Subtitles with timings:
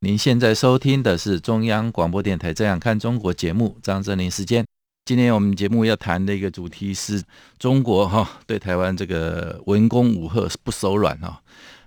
[0.00, 4.64] 您现在收听的是中央广播电台《这样看中国》节目，张正林时间。
[5.04, 7.20] 今天我们节目要谈的一个主题是
[7.58, 11.42] 中国哈对台湾这个文攻武吓不手软哈，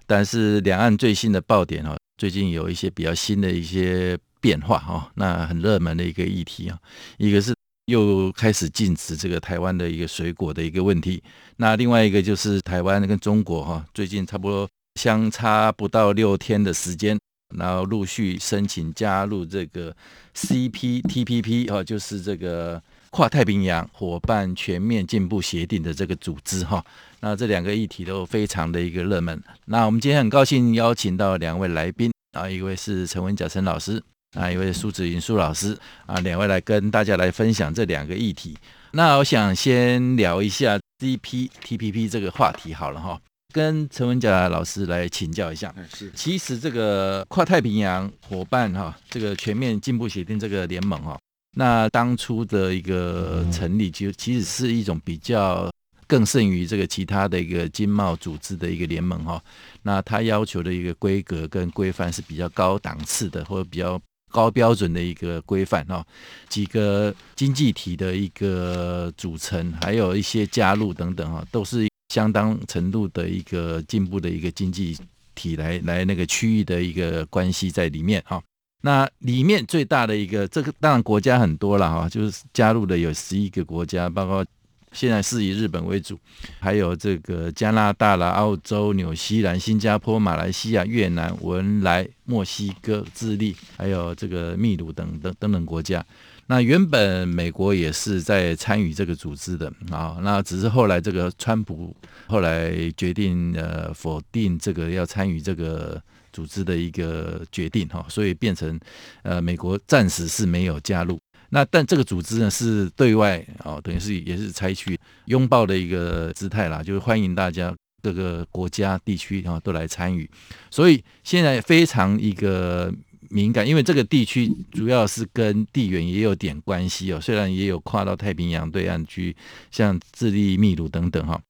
[0.05, 6.77] 但是两岸最新的爆点哈，最近有一些比较新的一些变化哈，那很热门的一个议题啊，
[7.17, 7.55] 一个是
[7.85, 11.23] 又开始禁止这个台湾的一个水果的一个问题，
[11.55, 14.67] 那另外一个就是台湾跟中国哈最近差不多。
[14.99, 17.17] 相差不到六天的时间，
[17.57, 19.95] 然后陆续申请加入这个
[20.35, 26.83] CPTPP 哈，就是这个跨太平洋伙伴全面进步协定的这个组织哈。
[27.19, 29.41] 那这两个议题都非常的一个热门。
[29.65, 34.01] 那我们今天很高兴邀请到两位来宾啊，一位是陈文甲陈老师
[34.37, 38.57] 啊，一位苏子云苏老师啊，两位来跟大家来分享这两个议题。
[38.93, 43.21] 那我想先聊一下 CPTPP 这个话题好了哈。
[43.51, 51.19] 跟陈文甲老师来请教一下，是，其实这个跨太平洋伙伴哈，这个全面进步协定这个联盟哈，
[51.55, 55.69] 那当初的一个成立，就其实是一种比较
[56.07, 59.41] 更胜于这个其他的一个经贸组织的一个联盟哈。
[59.83, 63.99] 那它要求的一个规格跟规范是比较高档次的，或者比较
[64.31, 66.03] 高标准的一个规范哦。
[66.47, 71.90] 几个经济体的一个组成，还有一些加入等等哈，都是。
[72.11, 74.97] 相当程度的一个进步的一个经济
[75.33, 78.43] 体来来那个区域的一个关系在里面哈，
[78.81, 84.45] 那里面最大的一个这个当然国家很多了哈，就是加入的有十一个国家，包括
[84.91, 86.19] 现在是以日本为主，
[86.59, 96.05] 还有这个加拿大啦、澳洲、纽西兰、新加坡、马来西亚、越南、文莱、墨西哥、智利，还有这个秘鲁等等等等国家。
[96.51, 101.95] 那原本美国也是在参与这个组织的啊，那只是后来这个川普
[102.27, 106.01] 后来决定呃否定这个要参与这个
[106.33, 108.77] 组织的一个决定哈，所以变成
[109.23, 111.17] 呃美国暂时是没有加入。
[111.51, 117.73] 那但这个组织呢是对外啊，等于是也是采取拥抱的一个姿态啦，就是欢迎大家
[118.03, 120.29] 各个国家地区啊都来参与。
[120.69, 122.93] 所以现在非常一个。
[123.31, 127.19] 敏感，因为这个地区主要是跟地缘也有点关系哦。
[127.21, 129.35] 虽然也有跨到太平洋对岸去，
[129.71, 131.41] 像智利、秘鲁等等哈。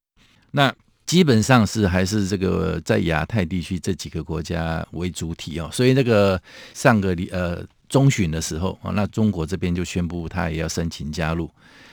[0.52, 0.74] 那
[1.06, 5.69] 基本上是还是这个在亚太地区这几个国家为主体哦。
[5.74, 6.40] 所以那个
[6.74, 11.50] 上个礼呃中旬的时候啊，那中国这边就宣布他也要申请加入。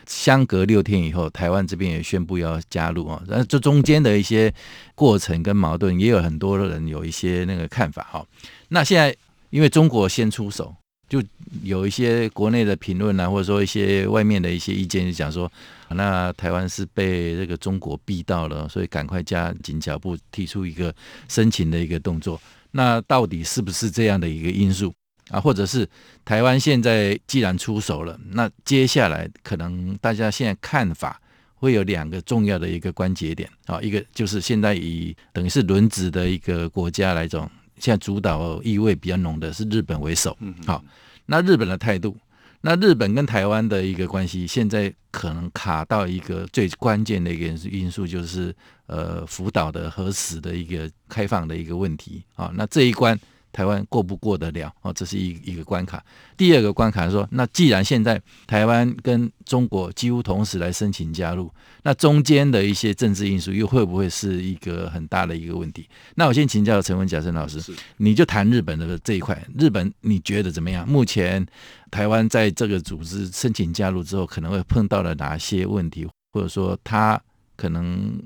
[0.06, 3.22] 相隔六天以后，台湾这边也宣布要加入啊。
[3.26, 4.52] 那这中间的一些
[4.94, 8.26] 过程跟矛盾，也有很多人有一些那个看法哈。
[8.68, 9.16] 那现在。
[9.50, 10.74] 因为中国先出手，
[11.08, 11.22] 就
[11.62, 15.50] 有一些国内的评论啊，或者说一些外面的一些意见，就讲说，
[15.88, 20.94] 那台湾是被这个中国逼到了，所以赶快加紧脚步提出一个
[21.28, 22.38] 申请的一个动作。
[22.72, 24.92] 那到底是不是这样的一个因素
[25.30, 25.40] 啊？
[25.40, 25.88] 或者是
[26.26, 31.18] 台湾现在既然出手了，那接下来可能大家现在看法
[31.54, 37.50] 会有两个重要的一个关节点啊，一个就是现在以等于是轮值的一个国家来讲。
[37.80, 40.84] 现在主导意味比较浓的是日本为首，好，
[41.26, 42.16] 那日本的态度，
[42.60, 48.54] 那日本跟台湾的一个关系，现在可能卡到一个最关键的一个因素，就是
[48.86, 53.18] 呃福岛的核实的一个开放的一个问题啊，那这一关。
[53.52, 54.92] 台湾过不过得了哦？
[54.92, 56.04] 这是一一个关卡。
[56.36, 65.88] 第二个关卡是说，那既然现在台湾跟中国几乎同时来申请加入，那中间的一些政治因素又会不会是一个很大的一个问题？
[66.14, 67.60] 那我先请教陈文甲陈老师，
[67.96, 70.88] 你就谈日本的这一块，日本你觉得怎么样？
[70.88, 71.44] 目前
[71.90, 77.20] 台湾在这个组织申请加入之后，可能会碰到了哪些问题，或者说他
[77.56, 78.20] 可能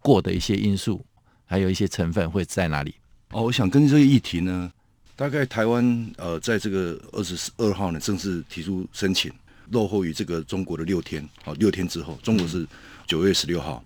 [0.00, 1.04] 过的一些因素，
[1.46, 2.94] 还有一些成分会在哪里？
[3.30, 4.70] 哦，我想跟这个议题呢，
[5.16, 9.32] 大概台湾呃，在这个二十二号呢正式提出申请，
[9.70, 11.26] 落后于这个中国的六天。
[11.44, 12.66] 好，六天之后，中国是
[13.06, 13.82] 九月十六号。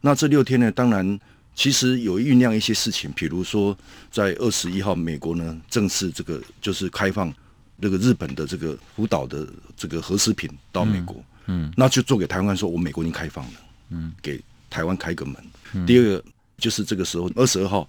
[0.00, 1.18] 那这六天呢，当然
[1.54, 3.76] 其实有酝酿一些事情，比如说
[4.10, 7.32] 在二十一号，美国呢正式这个就是开放
[7.80, 9.46] 这个日本的这个福岛的
[9.76, 13.52] 这个核食品到美国，嗯，嗯，那就做给台湾说，我美国已经开放了，
[13.90, 15.36] 嗯，给台湾开个门。
[15.74, 16.24] 嗯，第二个
[16.58, 17.88] 就是这个时候二十二号。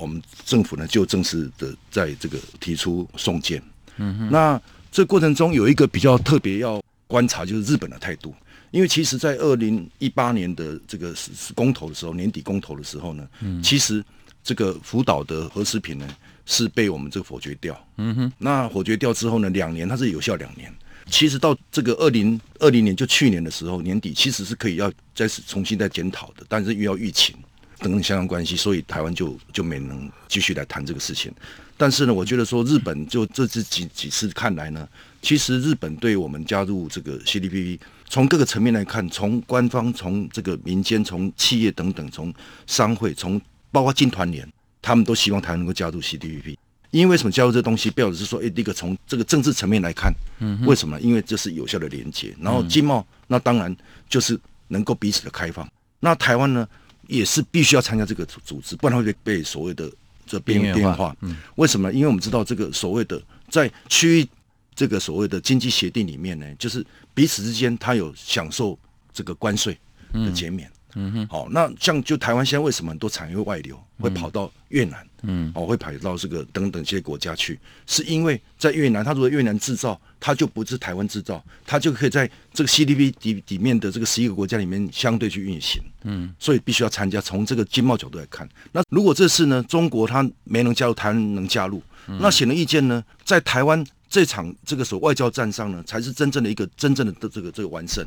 [0.00, 3.62] 我们政府呢就正式的在这个提出送件，
[3.96, 4.60] 嗯哼，那
[4.92, 8.34] 这过程中有一个比较特别要观察，就是日本的态度。
[8.72, 11.14] 因为其实，在二零一八年的这个
[11.54, 14.04] 公投的时候，年底公投的时候呢，嗯，其实
[14.42, 16.06] 这个福岛的核食品呢
[16.44, 17.78] 是被我们这个否决掉。
[17.96, 20.70] 嗯哼，那否决掉之后呢，两年它是有效两年。
[21.08, 27.36] 其实到这个二零二零年，就去年的时候年底，其实是可以要再次重新再检讨的，但是又要疫情
[27.78, 31.32] 等等相关关系，所以台湾就就没能继续来谈这个事情。
[31.76, 34.88] 但是呢，我觉得说日本就这次几几次看来呢，
[35.20, 37.78] 其实日本对我们加入这个 CPTPP，
[38.08, 42.32] 从各个层面来看，从官方、从这个民间、从企业等等、从
[42.66, 43.40] 商会、从
[43.70, 44.50] 包括金团联，
[44.80, 46.56] 他们都希望台湾能够加入 CPTPP。
[46.92, 47.90] 因为为什么加入这东西？
[47.90, 50.98] 表示是说，哎，第一个从这个政治层面来看，嗯，为什么？
[51.00, 52.34] 因为这是有效的连接。
[52.40, 53.76] 然后经贸，那当然
[54.08, 54.38] 就是
[54.68, 55.68] 能够彼此的开放。
[56.00, 56.66] 那台湾呢，
[57.08, 59.90] 也是必须要参加这个组织，不然会被被所谓的
[60.26, 60.92] 这边缘化。
[60.94, 61.92] 化嗯，为什么？
[61.92, 64.28] 因为我们知道这个所谓的在区域
[64.74, 68.78] 这个所谓的经济协定里面呢，就是彼此之间它有享受
[69.12, 69.78] 这个关税
[70.12, 70.68] 的减免。
[70.68, 87.20] 嗯嗯哼，好，那像就台湾现在为什么很多产业外流，会跑到越南，嗯，哦，会排到这个等等这些国家去，是因为在越南，它如果越南制造，它就不是台湾制造，它就可以在这个 CPTPP 里里面的这个十一个国家里面相对去运行，嗯，所以必须要参加。
[87.20, 91.82] 从这个经贸角度来看，那如果这次呢，中国它没能加入，台湾能加入，
[92.20, 98.06] 那显而易见呢，在台湾这场这个所谓外交战上呢，才是真正的一个真正的这个这个完胜。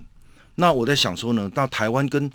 [0.56, 2.30] 那我在想说呢，那台湾跟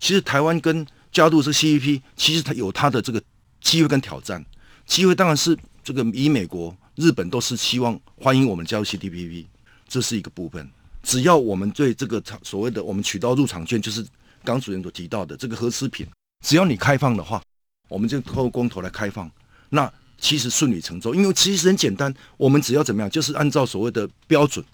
[0.00, 3.22] 其实台湾跟加入这个 CPTPP，其实它有它的这个
[3.64, 4.44] 机会跟挑战。
[4.86, 9.46] 机会当然是这个以美国、日本都是希望欢迎我们加入 CPTPP，
[9.88, 10.70] 这是一个部分。
[11.02, 14.06] 只要我们对这个所谓的我们取到入场券，就是
[14.44, 16.06] 刚主任所提到的这个核食品，
[16.46, 17.42] 只要你开放的话，
[17.88, 19.30] 我们就透过公投来开放，
[19.70, 21.14] 那其实顺理成章。
[21.16, 24.64] 因为其实很简单，我们只要怎么样，就是按照所谓的标准。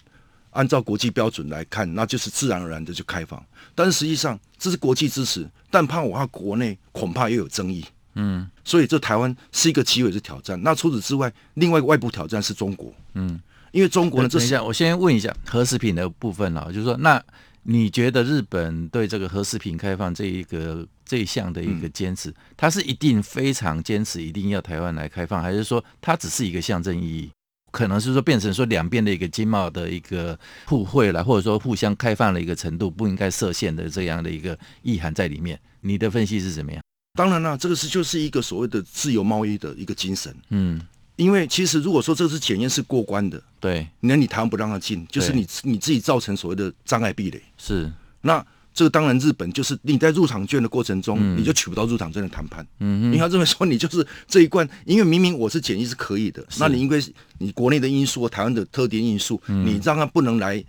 [0.51, 3.41] 按照国际标准来看，那就是自然而然的就开放。
[3.73, 7.85] 但是实际上这是国际支持，但怕我怕国内恐怕又有争议。
[8.15, 10.61] 嗯，所以这台湾是一个机会是挑战。
[10.63, 12.93] 那除此之外，另外一个外部挑战是中国。
[13.13, 13.39] 嗯，
[13.71, 17.23] 因为中国呢，这等一下，我先问一下核食品的部分啊，就是说，那
[17.63, 27.31] 你觉得日本对这个核食品开放这一个这一项的一个坚持，它是一定非常坚持，一定要台湾来开放，还是说它只是一个象征意义？
[27.71, 35.57] 可能是说变成说两边的一个经贸的一个互惠了，或者说互相开放的一个程度不应该设限的这样的一个意涵在里面。
[35.79, 36.80] 你的分析是怎么样？
[37.13, 40.35] 当然了，这个是就是一个所谓的自由贸易的一个精神。
[40.49, 40.81] 嗯，
[41.15, 47.41] 因为其实如果说这次检验是过关的，对，那你台湾不让他进，就是你你自己造成所谓的障碍壁垒。
[47.57, 47.91] 是，
[48.21, 48.45] 那。
[48.73, 52.65] 这个当然，日本就是你在入场券的过程中，嗯、你就取不到入场券的谈判。
[52.79, 57.03] 嗯，因为他认为说你就是这一关，因为明明我是检疫是可以的，那你因为
[57.39, 60.63] 你国内的因素、台湾的特定因素，嗯、你让他不能来，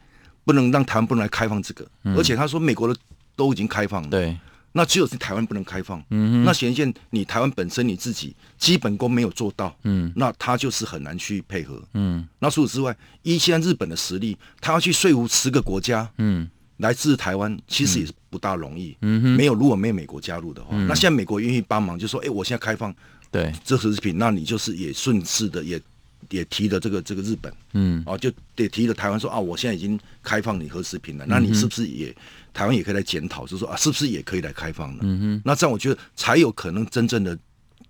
[0.44, 1.86] 不能让台湾不能来开放这个。
[2.02, 3.00] 嗯、而且他说美国的
[3.36, 4.36] 都已经开放了，对，
[4.72, 6.02] 那只有是台湾不能开放。
[6.10, 11.82] 嗯，那显现你台湾本身你自己基本功没有做到，嗯，那他就是很难去配合。
[11.94, 16.48] 嗯，那除此之外，依现在日本的实力，他要去说服十个国家，嗯。
[16.78, 19.22] 来自台湾其实也是不大容易，嗯。
[19.22, 22.92] 哼，没有如果没有美国加入的话，嗯、那现在美国愿意帮忙，就说，哎，我现在开放，
[23.30, 25.80] 对，这核食品，那你就是也顺势的也
[26.32, 32.14] 也提了这个这个日本，嗯，哦，就得提了台湾说啊，我现在已经开放你核食品了，那你是不是也、嗯、
[32.52, 35.02] 台湾也可以来检讨，就说啊，是不是也可以来开放呢？
[35.02, 37.38] 嗯哼，那这样我觉得才有可能真正的。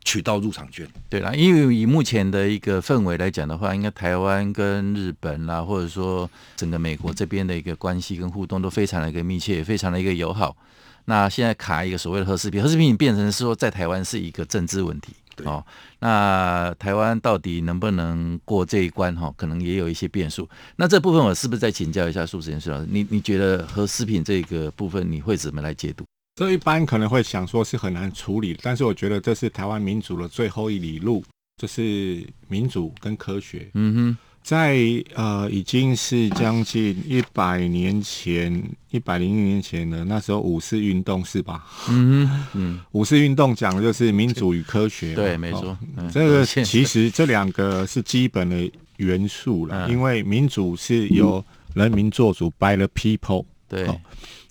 [0.04, 10.56] 取到入场券，对啦，因为以目前的一个氛围来讲的话，应该台湾跟日本啦，或者说整个美国这边的一个关系跟互动都非常的一个密切，也非常的一个友好。
[11.04, 15.64] 那现在卡一个所谓的核食品，核食品变成是说在台湾是一个政治问题，对哦。
[15.98, 19.14] 那台湾到底能不能过这一关？
[19.16, 20.48] 哈，可能也有一些变数。
[20.76, 22.86] 那这部分我是不是再请教一下苏子贤老师？
[22.90, 26.04] 你你觉得和食品这个部分你会怎么来解读？
[26.34, 31.22] 这一般可能会想说是很难处理，但是我觉得这是台湾民主的最后一里路，
[31.60, 33.70] 就是民主跟科学。
[33.74, 34.76] 嗯哼，在
[35.14, 41.64] 呃已经是将近一百年前，一百零一年前的那时候五四运动是吧？
[41.88, 45.14] 嗯，嗯，五四运动讲的就是民主与科学。
[45.14, 45.78] 对，没错。
[45.96, 51.42] 嗯、这个其实这两个是基本的元素了，嗯、因为民主是由
[51.74, 53.44] 人民做主、嗯、，by the people。
[53.68, 53.88] 对。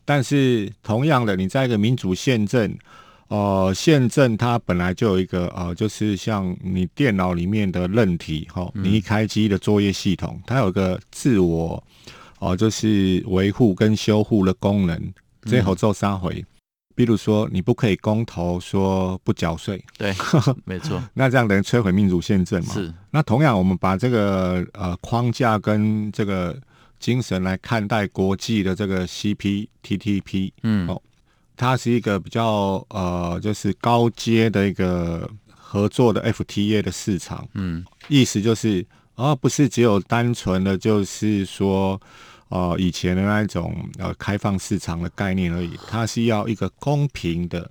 [0.03, 2.75] 但是同样的，你在一个民主宪政，
[3.31, 11.81] 呃，宪政它本来就有一个呃，就是像你电脑里面的韧体哈，你一开机的作业系统，它有一个自我
[12.39, 16.45] 哦、呃，就是维护跟修护的功能，最后做三回。
[16.93, 20.13] 比比如说你不可以公投说不缴税，对，
[20.65, 21.01] 没错。
[21.15, 22.73] 那这样等于摧毁民主宪政嘛？
[22.75, 22.93] 是。
[23.09, 26.55] 那同样，我们把这个呃框架跟这个
[26.99, 31.01] 精神来看待国际的这个 CPTTP，嗯，哦，
[31.61, 38.85] 它是一个比较呃就是高阶的一个合作的 FTA 的市场，嗯，意思就是。
[39.15, 41.99] 而不是只有单纯的，就是说，
[42.47, 45.77] 呃，以前的那一种呃开放市场的概念而已。
[45.87, 47.69] 它是要一个公平的，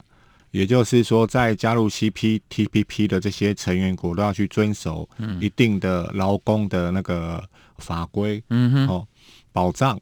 [0.52, 5.08] 也就是说，在加入 CPTPP 的这些成员国都要去遵守
[5.40, 7.42] 一定的劳工的那个
[7.78, 9.06] 法规，嗯哼，哦，
[9.50, 9.98] 保障，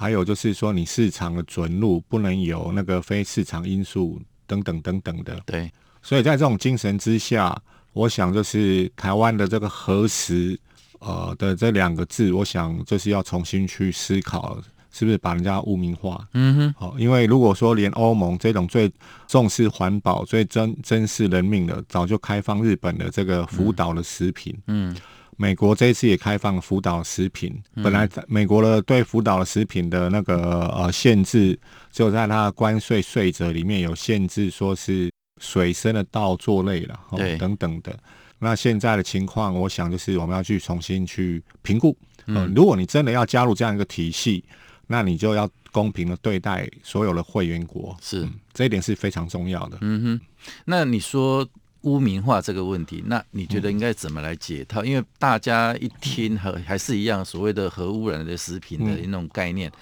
[0.00, 5.38] 还有就是说，你市场的准入不能有那个非市场因素等等等等的。
[5.44, 7.56] 对，所以在这种精神之下，
[7.92, 10.58] 我想就是台湾的这个核实。
[11.02, 14.60] 呃的这两个字，我想就是要重新去思考，
[14.92, 16.28] 是不是把人家污名化？
[16.34, 18.92] 嗯哼，好，因为如果说连欧盟这种最
[19.26, 24.94] 重视环保、最珍珍视人命的，早就开放日本的这个福岛的食品，嗯，
[25.40, 31.58] 美国这一次也开放福岛食品，本来美国的对福岛的食品的那个呃限制，
[31.90, 37.98] 就在它的关税税则里面有限制，说是水生的稻作类了，对，等等的。
[38.38, 41.96] 那现在的情况，我想就是我们要去重新去评估。
[42.26, 44.44] 嗯、呃，如果你真的要加入这样一个体系，
[44.88, 47.96] 那你就要公平的对待所有的会员国。
[48.02, 49.78] 是、嗯，这一点是非常重要的。
[49.80, 50.20] 嗯哼。
[50.66, 51.48] 那你说
[51.82, 54.82] 污名化这个问题，那你觉得应该怎么来解套？
[54.82, 59.70] 嗯、因为大家一听和还是一样，所谓的核污染的食品的那种概念。
[59.70, 59.74] 嗯、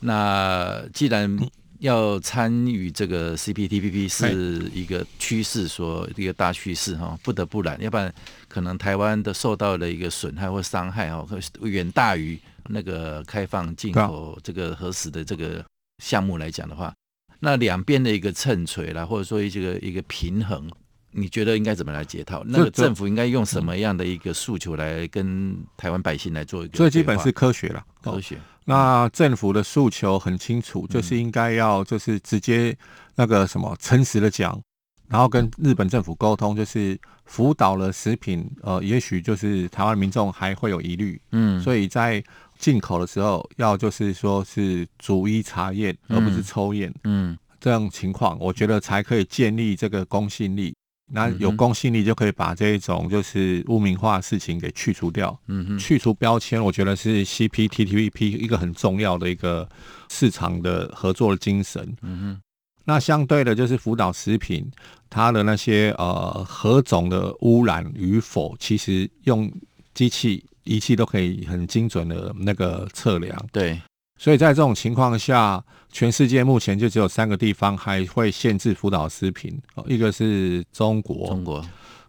[0.00, 1.38] 那既然
[1.78, 8.12] 要参与这个 CPTPP 是一个趋势，说一个大趋势哈，不得不然，要不然
[8.48, 11.26] 可能台湾的受到的一个损害或伤害哈，
[11.62, 12.38] 远大于
[12.68, 15.64] 那个开放进口这个核实的这个
[16.02, 16.92] 项目来讲的话，
[17.40, 20.68] 那两边的一个秤锤啦，或者说一个一个平衡，
[21.10, 22.42] 你觉得应该怎么来解套？
[22.46, 26.76] 那个政府应该用什么样的一个诉求来跟台湾百姓来做一个？
[26.76, 28.38] 最基本是科学了，科学。
[28.64, 32.76] 那政府的诉求很清楚，就是应该要就是直接
[33.14, 34.60] 那个什么诚实的讲，
[35.08, 42.22] 然后跟日本政府沟通，就是福岛的食品，呃，也许就是台湾民众还会有疑虑，嗯，所以在
[42.58, 50.74] 进口的时候要就是说是逐一查验，而不是抽验，嗯，这样情况，我觉得才可以建立这个公信力。
[51.10, 59.68] 那有公信力就可以把这一种就是污名化的事情给去除掉，嗯哼，去除标签，我觉得是 CPTPP 一个很重要的一个
[60.08, 62.40] 市场的合作的精神，嗯哼。
[62.84, 64.70] 那相对的，就是福岛食品
[65.10, 69.52] 它的那些呃何种的污染与否，其实用
[69.92, 73.80] 机器仪器都可以很精准的那个测量，对。
[74.18, 79.56] 所以在这种情况下，全世界目前就只有三个地方还会限制辅导食品，
[79.86, 81.62] 一个是中国，中国；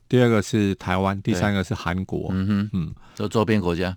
[0.10, 2.30] 第二个是台湾，第三个是韩国。
[2.32, 3.96] 嗯哼，嗯，这周边国家，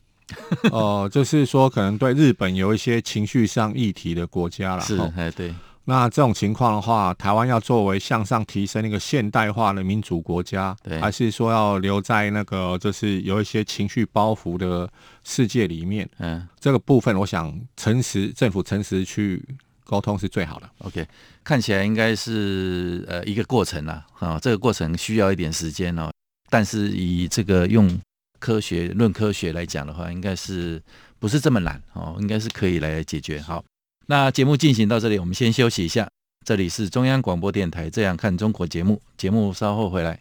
[0.71, 4.83] 哦、呃，就是说可能对日本有一些情绪上议题的国家了。
[4.83, 5.53] 是，哎，对。
[5.85, 14.89] 那这种情况的话，台湾要作为向上提升一个现代化的民主国家，对还是说要留在那个就是有一些情绪包袱的
[15.25, 16.09] 世界里面？
[16.19, 19.45] 嗯，这个部分我想诚实政府诚实去
[19.85, 20.71] 沟通是最好的。
[20.79, 21.05] OK，
[21.43, 26.13] 看起来应该是呃一个过程啦，啊，这个过程需要一点时间哦。
[26.49, 28.01] 但是以这个用
[28.39, 30.81] 科学论科学来讲的话，应该是
[31.19, 32.17] 不是这么难哦？
[32.21, 33.41] 应该是可以来解决。
[33.41, 33.65] 好。
[34.13, 36.07] 那节目进行到这里，我们先休息一下。
[36.45, 40.21] 这里是中央广播电台《这样看中国》节目，节目稍后回来。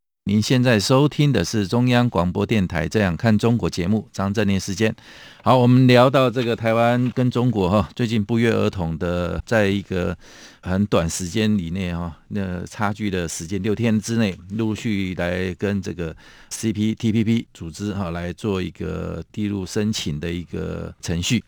[0.25, 4.95] 您现在收听的是中央广播电台《这样看中国》节目，张正霖时间。
[5.43, 10.15] 好，我们聊到这个台湾跟中国哈，最近不约而同的，在一个
[10.61, 16.15] 很短时间里内哈，那差距的时间六天之内，陆续来跟这个
[16.51, 21.43] CPTPP 组织哈来做一个递入申请的一个程序。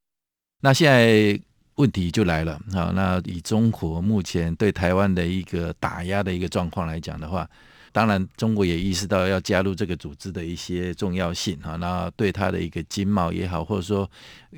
[0.62, 1.40] 那现在
[1.76, 7.48] 问题就来了啊，那以中国目前对台湾的一个打压的一个状况来讲的话。
[7.94, 14.10] 当然，中国也意识到要加入这个组织的一些重要性啊，那对它的一个经贸也好，或者说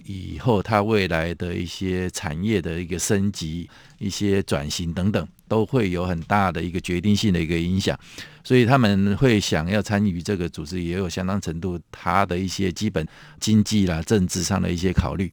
[0.05, 7.99] 以后它未来的一些产业的一个升级、一些转型等等，都会有很大的一个决定性的一个影响。
[8.41, 13.05] 所以他们会想要参与这个组织，也有相当程度它的一些基本
[13.41, 15.29] 经济啦、政治上的一些考虑。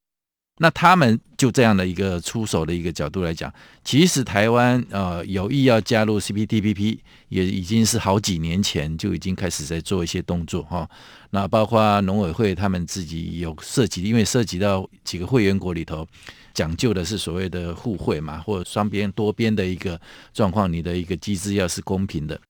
[0.58, 6.98] 那他们就这样的一个出手的一个角度来讲，其实台湾呃有意要加入 CPTPP，
[7.30, 10.88] 也已经是好几年前就已经开始在做一些动作哈。
[11.30, 16.06] 那包括农委会他们自己有涉及，因为涉及到几个会员国里头，
[16.54, 20.00] 讲究的是所谓的互惠嘛，或双边多边的一个
[20.32, 22.40] 状况，你的一个机制要是公平的，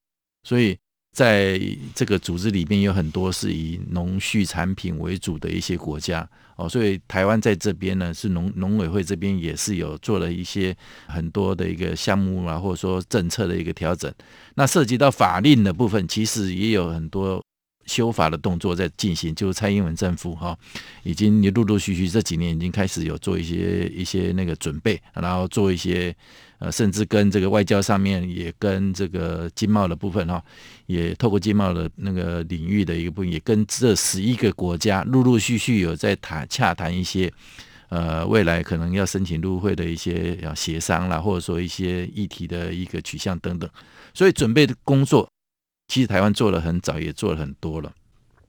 [0.43, 0.77] 所以。
[1.15, 1.61] 在
[1.95, 6.27] 这个组织里面有很多是以农畜产品为主的一些国家
[6.69, 10.77] 所以台湾在这边呢是农农委会这边也是有做了一些
[11.07, 14.13] 很多的一个项目啊，或者说政策的一个调整。
[14.55, 17.43] 那涉及到法令的部分，其实也有很多
[17.87, 20.57] 修法的动作在进行，就是蔡英文政府哈
[21.03, 26.15] 已经陆陆续续这几年已经开始有做一些一些那个准备，然后做一些。
[26.59, 30.41] 呃，甚至跟这个外交上面，也跟这个经贸的部分哈，
[30.87, 37.29] 也透过经贸的那个领域的一个部分，也跟这十一个国家陆陆续续有在谈洽谈一些，
[37.89, 43.69] 呃，未来可能要申请入会的一些要协商啦，或者说一些议题的一个取向等等，
[44.15, 45.29] 所以准备的工作，
[45.93, 47.93] 其实台湾做了很早，也做了很多了。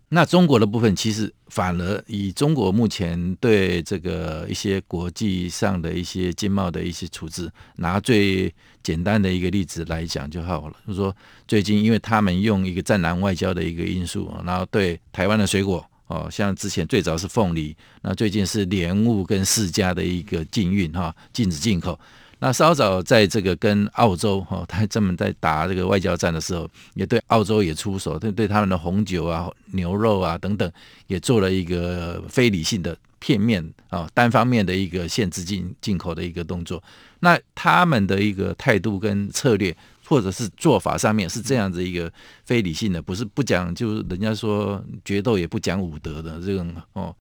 [0.08, 8.50] 那中国的部分，其实反而以中国目前对这个一些国际上的一些经贸的一些处置，拿最
[8.82, 10.76] 简单的一个例子来讲就好了。
[10.88, 11.14] 就是说，
[11.46, 22.00] 最近因为他们用一个战狼外交的一个因素，然后对台湾的水果，哦，像之前最早是凤梨，那最近是莲雾跟释迦的一个禁运哈，禁止进口。
[22.46, 30.70] 那稍早在这个跟澳洲哈，他这么在打这个外交战的时候，也对澳洲也出手，对对他们的红酒啊、牛肉啊等等，
[31.08, 36.84] 也做了一个非理性的片面啊、单方面的一个限制进进口的一个动作。
[37.22, 39.74] 那他们的一个态度跟策略，
[40.06, 42.12] 或者是做法上面是这样子一个
[42.44, 47.16] 非理性的，不是不讲，就是人家说决斗也不讲武德的这种哦，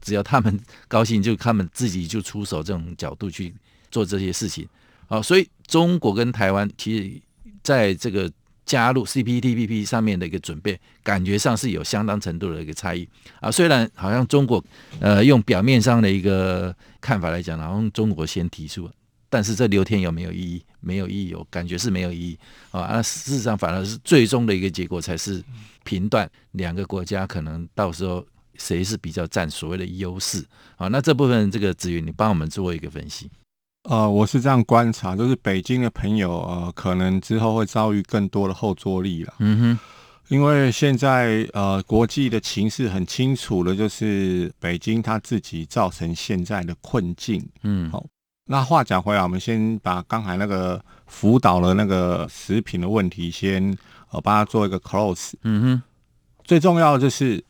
[0.00, 0.58] 只要他们
[0.88, 3.54] 高兴，就他们自己就出手这种角度去。
[3.94, 4.66] 做这些事情，
[5.06, 7.22] 好，所以中国跟台湾其实
[7.62, 8.28] 在这个
[8.66, 13.52] 加入 CPTPP 上面的一个准备，感觉上是有相当程度的一个差异啊。
[13.52, 14.62] 虽然好像中国
[14.98, 18.90] 呃用表面上的一个看法来讲，好像中国先提出，
[19.30, 20.64] 但是这六天有没有意义？
[20.80, 22.36] 没有意义，有感觉是没有意义
[22.72, 22.88] 啊。
[22.90, 25.40] 那事实上反而是最终的一个结果才是
[25.84, 28.26] 评断两个国家可能到时候
[28.56, 30.88] 谁是比较占所谓的优势啊。
[30.88, 33.30] 那这部分这个子云，你帮我们做一个分析。
[33.84, 39.34] 呃，我是这样观察，就是北京的朋友，呃，可能之后会遭遇更多的后坐力了。
[39.40, 39.78] 嗯哼，
[40.28, 47.46] 因为现在呃，国际的情势很清楚的，就是北京他自己造成现在的困境。
[47.62, 48.02] 嗯，好，
[48.46, 53.76] 那话讲回来，我们先把刚才那个福岛的那个食品的问题先
[54.10, 55.34] 呃，帮他做一个 close。
[55.42, 55.82] 嗯哼，
[56.42, 57.44] 最重要的就是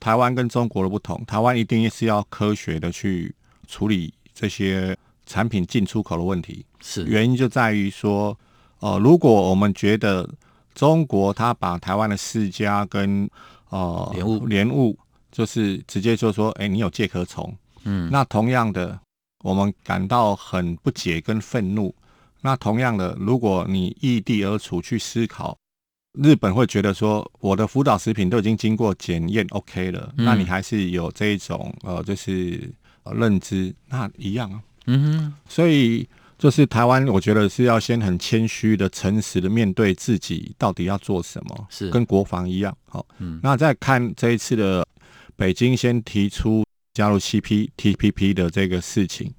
[0.00, 3.34] 台湾跟中国的不同，台湾一定是要科学的去
[3.68, 4.96] 处理这些。
[5.26, 6.64] 产品进出口的问题。
[6.80, 7.04] 是。
[7.04, 8.38] 原因就在于说，
[8.80, 10.28] 呃，如果我们觉得
[10.74, 13.28] 中国它把台湾的世家跟
[13.70, 14.46] 呃莲雾。
[14.46, 14.98] 莲雾，
[15.32, 18.98] 就是直接就说，哎，你有介壳虫，嗯，那同样的，
[19.42, 21.94] 我们感到很不解跟愤怒。
[22.40, 25.56] 那同样的，如果你异地而处去思考，
[26.12, 32.70] 日本会觉得说，我的福岛食品都已经经过检验 OK 了，嗯，那你还是有这一种呃，就是
[33.04, 34.62] 认知，那一样啊。
[34.86, 41.88] 嗯哼，所以就是台湾，我觉得是要先很谦虚的、诚实的面对自己到底要做什么，是。
[41.90, 42.76] 跟国防一样。
[42.88, 44.86] 好，嗯，那再看这一次的
[45.36, 49.32] 北京先提出加入 CPTPP 的这个事情，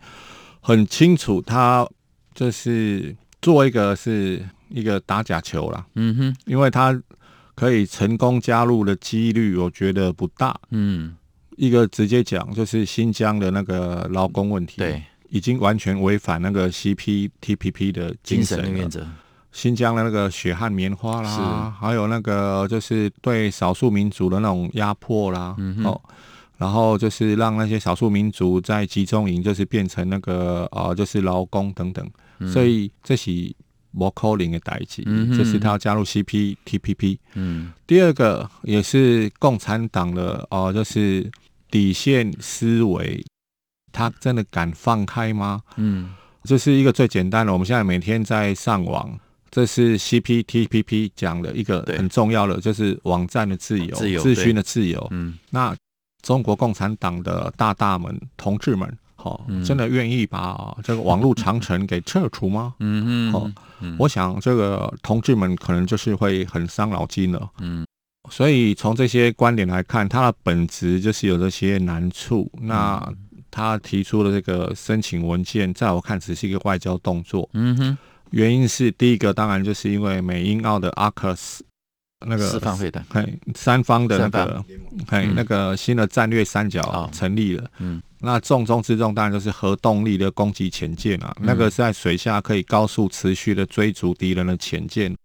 [0.61, 1.87] 很清楚，他
[2.33, 5.85] 就是做一个是一个打假球啦。
[5.95, 6.99] 嗯哼，因为他
[7.53, 10.59] 可以成功加入的几率，我觉得不大。
[10.71, 11.15] 嗯，
[11.55, 19.05] 一个直接讲就是新疆的那个劳工问题，对，已经完全违反那个 CPTPP 的精神原则。
[19.51, 21.85] 新疆的那个血汗棉花啦，是。
[21.85, 26.01] 还有那个就是对少数民族的那种压迫啦，嗯、哦，
[26.57, 32.05] 然后就是让那些少数民族在集中营就是变成那个呃就是劳工等等，
[32.39, 33.31] 嗯、所以这是
[33.97, 37.17] 不可能的代志，嗯、这是他要加入 CPTPP。
[37.35, 41.31] 嗯，第二个也是共产党的哦、呃，就是
[41.71, 43.23] 底线思维，
[43.95, 45.61] 他真的敢放开吗？
[45.77, 49.17] 嗯，这是一个最简单的，我们现在每天在上网。
[49.51, 55.07] 这是 CPTPP 讲的一个很重要的，就是网站的自由、资讯的自由。
[55.11, 55.73] 嗯，那
[56.21, 62.75] 中国共产党的大大们、同志们，好，真的愿意把这个网络长城给撤除吗？
[62.81, 63.49] 嗯嗯，好，
[63.97, 67.49] 我想这个同志们可能就是会很伤脑筋了。
[67.61, 67.85] 嗯，
[68.29, 72.51] 所以从这些观点来看，它的本质就是有这些难处。
[72.59, 73.01] 那
[73.55, 77.49] 他提出的这个申请文件，在我看只是一个外交动作。
[77.53, 77.97] 嗯哼。
[78.31, 81.63] 原因是第一个，当然就是因为美英澳的阿克斯
[82.27, 84.65] 那个四方会谈，嘿，三方的那个，
[85.07, 87.63] 嘿，那个新的战略三角成立了。
[87.79, 95.15] 嗯，那重中之重当然就是核动力的攻击潜舰啊，那个在水下可以高速持续的追逐敌人的潜舰，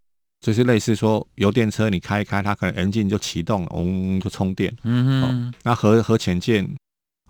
[0.41, 4.73] 就是类似说油电车你开一开，它可能 engine 就启动，嗡就充电。
[4.85, 6.69] 嗯哼，那核核潜舰。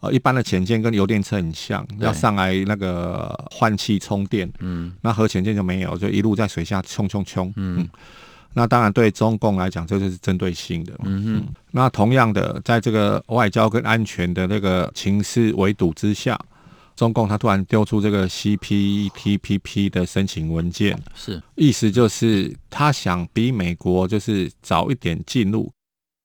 [0.01, 4.51] 呃，一般的潜舰跟油电车很像，要上来那个换气充电。
[4.61, 7.53] 嗯，那核潜舰就没有，就一路在水下冲冲冲。
[7.57, 7.87] 嗯，
[8.55, 10.95] 那当然对中共来讲，这就是针对性的。
[11.05, 11.55] 嗯哼。
[11.73, 16.39] 那同样的，在这个外交跟安全的那个情势围堵之下，
[16.97, 25.71] 中共他突然丢出这个 CPTPP 的申请文件，是意思就是他想比美国就是早一点进入，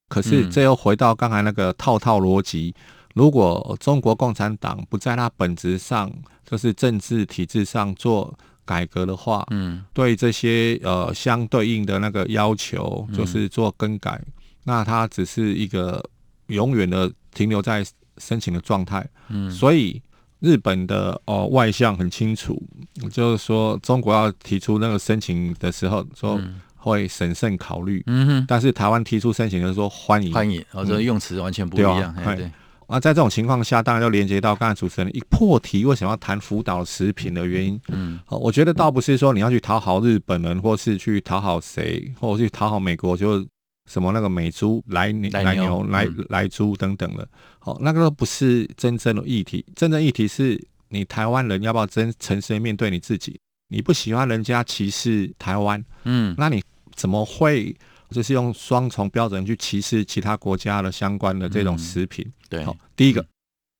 [0.07, 2.73] 可是这又回到刚才那个套套逻辑。
[3.15, 6.11] 如果中国共产党不在它本质上，
[6.45, 14.33] 就是政治体制上做改革的话，嗯，对这些呃相对应的那个要求，就是做更改，嗯、
[14.65, 16.03] 那它只是一个
[16.47, 17.85] 永远的停留在
[18.17, 19.07] 申请的状态。
[19.29, 20.01] 嗯，所以
[20.41, 22.61] 日本的哦、呃、外相很清楚，
[23.09, 26.37] 就是说中国要提出那个申请的时候，说
[26.75, 28.03] 会审慎考虑。
[28.07, 32.13] 嗯哼，但是台湾提出申请的时候说欢迎欢迎，我说用词完全不一样。
[32.17, 32.51] 嗯、对。
[32.87, 37.79] 啊，在这种情况下，当然就连接到刚才主持人一破题，为什么要谈福岛食品的原因。
[37.87, 43.45] 嗯，好我觉得倒不是说你要去讨好日本人，或是去讨好谁，或者去讨好美国，就
[43.89, 47.27] 什么那个美猪、来牛、来牛、来来猪等等的。
[47.59, 49.65] 好，那个都不是真正的议题。
[49.75, 53.39] 真正议题是你台湾人要不要真诚实面对你自己？
[53.67, 57.75] 你不喜欢人家歧视台湾，嗯，那你怎么会？
[58.09, 63.25] 就是用双重标准去歧视其他国家的相关的这种食品，嗯、对，好，第一个，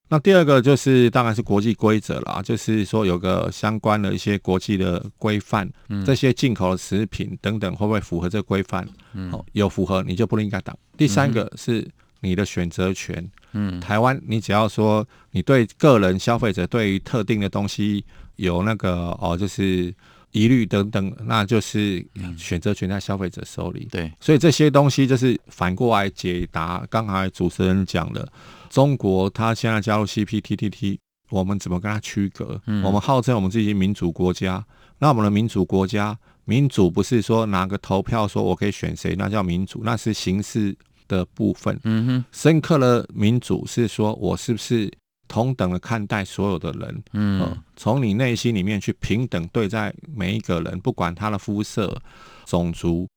[0.10, 8.88] 那第二个就是当然是国际规则啦，就是说有个相关的一些国际的规范，嗯、这些进口的食品等等会不会符合这个规范？
[9.14, 10.78] 嗯，好，有符合你就不应该挡。
[10.98, 11.88] 第三个是
[12.22, 18.04] 你的选择权，嗯，台湾你只要说你对个人消费者对于特定的东西
[18.36, 19.94] 有那个哦，就是。
[20.36, 22.06] 疑虑等等，那就是
[22.38, 23.88] 选择权在消费者手里。
[23.90, 28.28] 对，所以这些东西就是反过来解答刚才主持人讲的，
[28.70, 30.98] 中国它现在加入 CPTTT，
[31.30, 32.62] 我们怎么跟它区隔？
[32.66, 34.62] 嗯、我们号称我们自己民主国家，
[35.00, 40.76] 那我们的民主国家，民主不是说拿个投票说我可以选谁，那叫民主，那是形式
[41.08, 41.80] 的部分。
[41.86, 44.92] 嗯哼，深刻的民主是说我是不是？
[45.28, 52.00] 同等的看待所有的人，嗯，从你内心里面去平等对待每一个人，不管他的肤色、
[52.46, 53.08] 种族，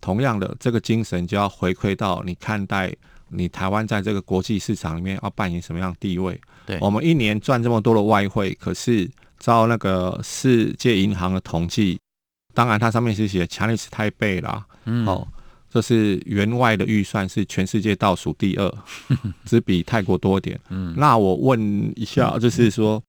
[0.00, 2.94] 同样的这个精神就要回馈到你看待
[3.28, 6.40] 你台湾在这个国际市场里面要扮演什么样的地位。
[6.66, 11.98] 对，我们一年赚这么多的外汇，可是照那个世界银行的统计，
[12.52, 15.26] 当然它上面是写 Chinese Taipei 啦，嗯，哦。
[15.74, 18.72] 这是员外的预算是全世界倒数第二，
[19.44, 20.60] 只比泰国多一点。
[20.70, 23.02] 嗯，那我问一下，就是说，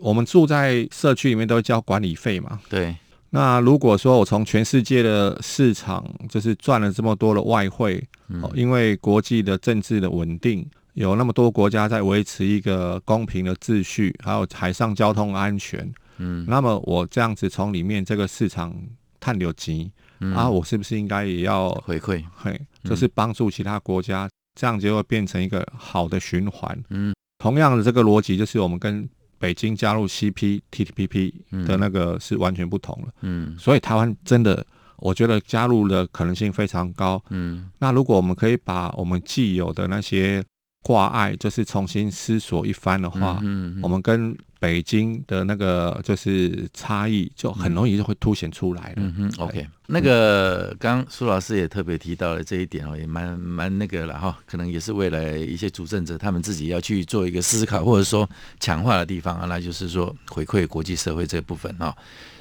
[0.00, 2.60] 我们住在社区里面都会交管理费嘛？
[2.68, 2.96] 对。
[3.30, 18.74] 那如果说我从全世界的市场就是赚了这么多的外汇，嗯，因为国际的政治的稳定，有那么多国家在维持一个公平的秩序，还有海上交通安全，嗯，那么我这样子从里面这个市场
[19.20, 19.88] 探流金。
[20.20, 22.24] 嗯、啊，我是不是应该也要回馈？
[22.36, 26.78] 嘿，就是帮助其他国家，这样就会变成一个好的循环。
[26.90, 31.32] 嗯，同样的这个逻辑，就是我们跟北京加入 CPTPP
[31.66, 33.08] 的那个是完全不同了。
[33.22, 34.64] 嗯，所以台湾真的，
[34.98, 37.22] 我觉得加入的可能性非常高。
[37.30, 40.44] 嗯，那如果我们可以把我们既有的那些
[40.82, 48.96] 挂碍，就是重新思索一番的话，嗯，嗯我们跟北京的那个就是差异，就很容易就会凸显出来了。
[48.98, 58.28] 嗯哼，OK，那个刚苏老师也特别提到了这一点哦，也蛮蛮那个了哈，可能也是未来一些主政者他们自己要去做一个思考，或者说
[58.60, 61.96] 强化的地方啊，那就是说回馈国际社会这部分哈。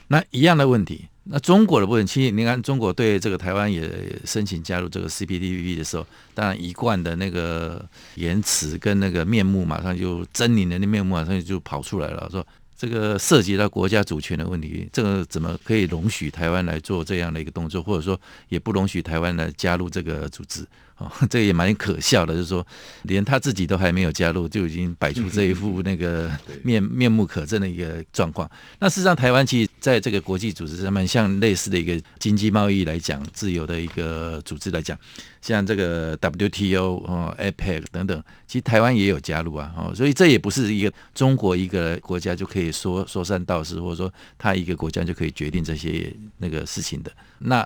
[0.10, 3.88] 那一样的问题，那中国的部分，其实你看中国对这个台湾也
[4.26, 12.46] 申请加入这个 CPTPP 的时候，当然一贯的那个言辞跟那个面目，马上就狰狞的那面目马上就跑出来了，说
[12.76, 20.66] 这个涉及到国家主权的问题，这个怎么可以容许台湾来做这样的一个动作，或者说也不容许台湾来加入这个组织？
[21.00, 22.66] 哦， 这也蛮可笑的，就是说，
[23.04, 26.30] 连他自己都还没有加入，就已经摆出这一副那个
[26.64, 28.50] 面面目可憎的一个状况。
[28.80, 34.98] 那事实上，台湾其实在这个国际组织上面，像类似的一个经济贸易来讲，自由的一个组织来讲，
[35.42, 39.74] 像这个 WTO 哦、APEC 等等，其实台湾也有加入啊。
[39.78, 47.12] 哦，所以这也不是一个中国一个国家就可以说说三道四，或者说他一个国家就可以决定这些那个事情的。
[47.40, 47.66] 那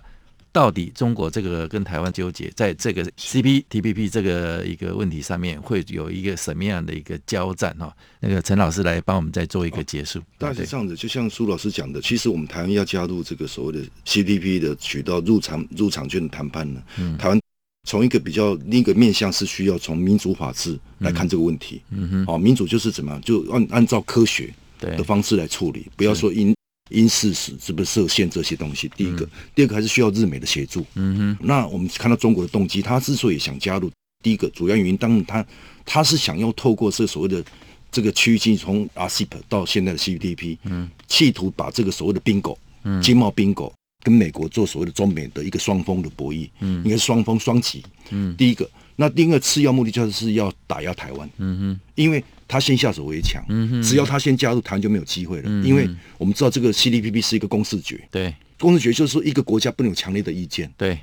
[0.53, 7.91] 到底中国这个跟台湾纠结，在这个 CPTPP 这个一个问题上面，会有一个什么样的一个交战哈？
[8.19, 10.21] 那个陈老师来帮我们再做一个结束。
[10.37, 17.41] 大致上的，就像苏老师讲的，其实我们台湾要加入这个所谓的 CPTPP 的渠道入场入场券的谈判呢，嗯、台湾
[17.89, 21.81] 从一个比较另一个面向是需要从民主法治来看这个问题。
[21.89, 26.53] 嗯哼，哦，民主就是怎么样，就按按照科学的方式来处理，不要说因。
[26.93, 28.87] 因事实是不是设限这些东西？
[28.95, 30.85] 第一个，嗯、第二个还是需要日美的协助。
[30.93, 31.37] 嗯哼。
[31.41, 35.45] 那我们看到中国的动机，他之所以想加入，第一个主要原因，当然他
[35.83, 37.43] 他是想要透过这所谓的
[37.91, 47.83] 这个区域经济，从 RCEP 到现在的 CPTPP，嗯，企图把这个所谓的 bingo，嗯，经贸 bingo 跟美国做所谓的中美的一个双峰的博弈，嗯，应该是双峰双击。
[48.11, 51.29] 嗯，第一个，那第二个次要目的就是要打压台湾。
[51.37, 52.23] 嗯哼，因为。
[52.53, 53.43] 他先下手为强，
[53.81, 55.49] 只要他先加入，台湾就没有机会了。
[55.65, 55.89] 因为
[56.19, 60.99] 我们知道这个 CPTPP 是一个公示决，对，公示决就是说一个国家不能有强烈的意见，对。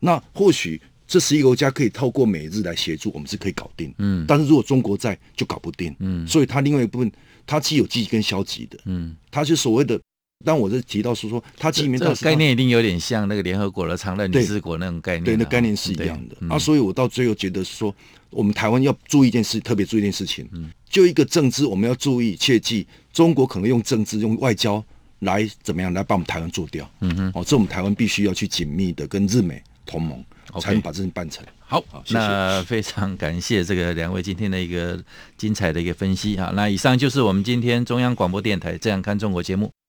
[0.00, 4.24] 那或许这十一个国家可以透过美日来协助，我们是可以搞定，嗯。
[4.26, 6.26] 但是如果中国在，就搞不定，嗯。
[6.26, 7.12] 所以他另外一部分，
[7.46, 10.00] 他既有积极跟消极的，嗯，他是所谓的。
[10.44, 16.36] 但我是提到是说，他里面这个概念一定有点像那个联合国的常任理事国那种概念，对，那概念是一样的。
[16.48, 17.94] 啊，所以我到最后觉得是说，
[18.30, 20.70] 我们台湾要注意一件事，特别注意一件事情，嗯。
[20.88, 24.82] 就一个政治，我们要注意，切记中国可能用政治、用外交
[25.18, 26.88] 来怎么样来把我们台湾做掉。
[27.00, 30.24] 嗯哼，哦，这我们台湾必须要去紧密的跟日美同盟
[30.60, 31.44] 才能把这事情办成。
[31.58, 35.02] 好，好谢谢，那非常感谢这个两位今天的一个
[35.36, 36.52] 精彩的一个分析哈。
[36.54, 39.70] 那以上就是我们今天中央广播电台《这样看中国》节目，